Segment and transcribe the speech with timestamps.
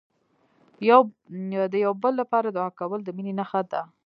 [1.71, 3.81] د یو بل لپاره دعا کول، د مینې نښه ده.